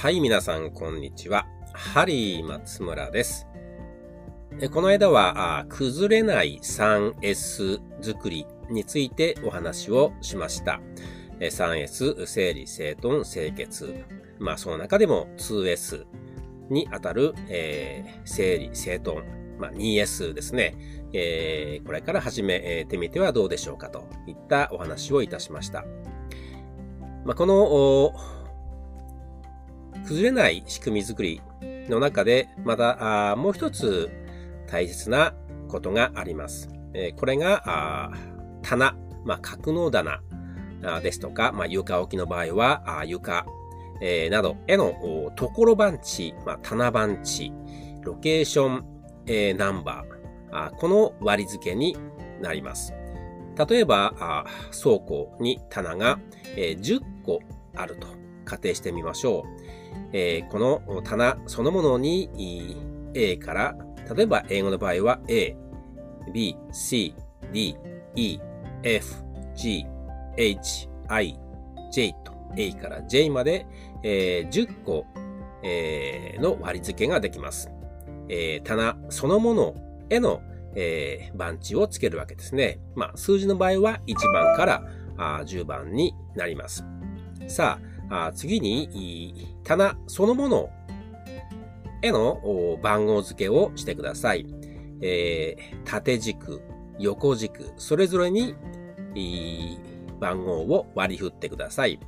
[0.00, 1.48] はい、皆さん、こんにちは。
[1.72, 3.48] ハリー松村です。
[4.72, 10.80] この間は、崩れない 3S 作りについてお話をしました。
[11.40, 14.04] 3S、整理整頓清潔。
[14.38, 16.06] まあ、その中でも 2S
[16.70, 19.22] にあたる、えー、整理整頓。
[19.58, 20.76] まあ、2S ですね。
[21.12, 25.84] えー、これから始めてみてはどうでしょうかといったお話をいたしました。
[27.24, 28.37] まあ、この、
[30.06, 31.40] 崩れない仕組み作り
[31.88, 34.10] の中で、また、もう一つ
[34.66, 35.34] 大切な
[35.68, 36.68] ことがあります。
[37.16, 38.12] これが、
[38.62, 40.20] 棚、まあ、格納棚
[41.02, 43.46] ですとか、まあ、床置きの場合は、床、
[44.30, 47.52] などへのところ番地、まあ、棚番地、
[48.02, 48.84] ロケーション、
[49.26, 51.96] えー、ナンバー、この割り付けに
[52.40, 52.94] なります。
[53.68, 56.20] 例えば、倉庫に棚が、
[56.56, 57.40] えー、10個
[57.74, 58.17] あると
[58.48, 60.08] 仮定してみましょう。
[60.12, 62.30] えー、この棚そのものに
[63.14, 63.76] A から、
[64.14, 65.56] 例えば英語の場合は A、
[66.32, 67.14] B、C、
[67.52, 67.76] D、
[68.16, 68.38] E、
[68.82, 69.14] F、
[69.54, 69.86] G、
[70.36, 71.38] H、I、
[71.92, 73.66] J と A から J まで、
[74.02, 75.04] えー、10個、
[75.62, 77.70] えー、の割り付けができます。
[78.30, 79.74] えー、棚そのもの
[80.10, 80.40] への、
[80.74, 82.80] えー、番地をつけるわけですね。
[82.94, 84.82] まあ、数字の場合は1番から
[85.18, 86.84] あ10番になります。
[87.46, 90.70] さあ、あ次に、棚そのもの
[92.02, 94.46] への番号付けをしてください。
[95.00, 96.62] えー、縦軸、
[96.98, 98.54] 横軸、それぞれに
[100.20, 102.00] 番号を割り振ってください。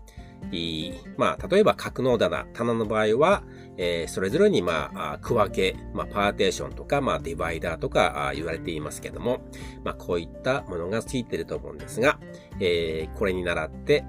[1.16, 3.44] まあ、例えば、格納棚、棚の場合は、
[3.76, 9.40] えー、それぞれに、まあ、区分け、まあ、パーテーションとか、まあ、ディバイダーとか言われていますけども、
[9.84, 12.18] まあ、こういったものがついていると思うんですが、
[12.58, 14.04] えー、これに倣って、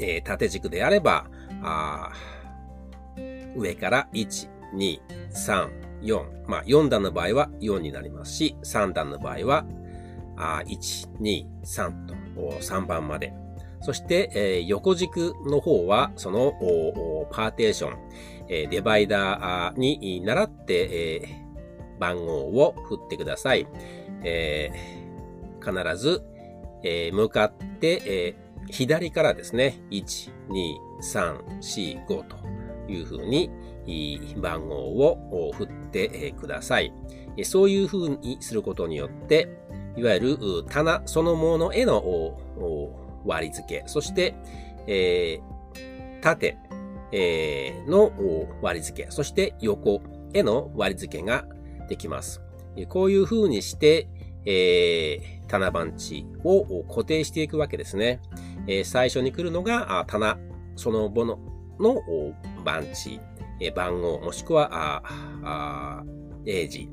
[0.00, 1.26] えー、縦軸であれば、
[1.62, 2.12] あ
[3.56, 5.68] 上から1、2、3、
[6.02, 6.24] 4。
[6.46, 9.66] まあ、4段の場合は4になりますし、3段の場合は、
[10.36, 12.14] あ1、2、3と
[12.60, 13.32] 3番まで。
[13.82, 16.52] そして、えー、横軸の方は、その
[17.30, 17.98] パーテーション、
[18.48, 23.66] えー、デバイダーに習って、えー、番号を振ってください。
[24.22, 24.70] え、
[25.60, 26.22] 必ず、
[26.82, 28.34] え、向かって、え、
[28.68, 32.36] 左からですね、1、2、3、4、5と
[32.88, 33.50] いうふうに
[34.36, 36.92] 番号を振ってください。
[37.44, 39.48] そういうふうにすることによって、
[39.96, 40.38] いわゆる
[40.68, 42.36] 棚そのものへの
[43.24, 44.34] 割り付け、そして、
[44.86, 46.58] えー、縦、
[47.12, 48.12] えー、の
[48.62, 50.00] 割り付け、そして横
[50.32, 51.44] への割り付けが
[51.88, 52.40] できます。
[52.88, 54.08] こういう風にして、
[54.46, 58.20] えー、棚番地を固定していくわけですね。
[58.66, 60.38] えー、最初に来るのが棚
[60.76, 61.38] そのもの
[61.78, 62.02] の
[62.64, 63.20] 番地、
[63.60, 65.02] え番号、もしくは、あ
[65.44, 66.04] あ
[66.46, 66.88] 英字。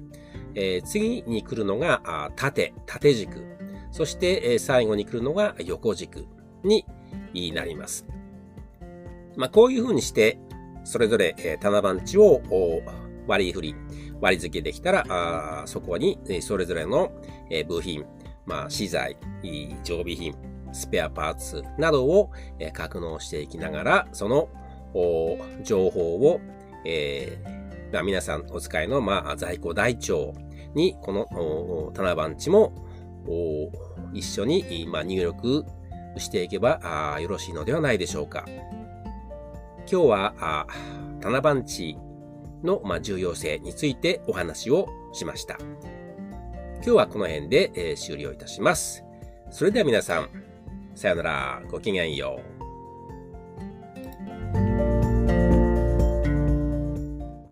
[0.55, 3.43] えー、次に来るのが縦、縦軸。
[3.91, 6.25] そして、えー、最後に来るのが横軸
[6.63, 6.85] に
[7.53, 8.05] なります。
[9.35, 10.39] まあ、こういう風にして、
[10.83, 12.41] それぞれ、えー、棚番地を
[13.27, 13.75] 割り振り、
[14.21, 17.11] 割り付けできたら、あそこに、それぞれの、
[17.67, 18.05] 部品、
[18.45, 19.17] まあ、資材、
[19.83, 20.33] 常備品、
[20.71, 22.31] スペアパーツなどを、
[22.73, 24.49] 格納していきながら、その
[25.63, 26.39] 情報を、
[26.85, 30.33] えーまあ、皆さんお使いの、まあ、在庫台帳
[30.73, 32.73] に、この棚番地も
[34.13, 35.65] 一緒に、まあ、入力
[36.17, 38.45] していけばよろしいのではないでしょうか。
[39.89, 40.67] 今日は
[41.21, 41.97] 棚番地
[42.63, 45.57] の、ま、重要性についてお話をしました。
[46.77, 49.03] 今日はこの辺で、え、終了いたします。
[49.49, 50.29] それでは皆さん、
[50.95, 52.56] さよなら、ごきげんよう。